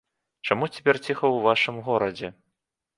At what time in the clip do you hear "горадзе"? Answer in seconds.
1.91-2.27